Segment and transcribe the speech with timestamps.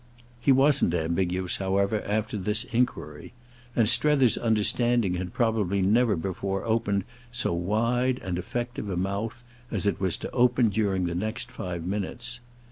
[0.39, 3.33] He wasn't ambiguous, however, after this enquiry;
[3.75, 9.85] and Strether's understanding had probably never before opened so wide and effective a mouth as
[9.85, 12.39] it was to open during the next five minutes.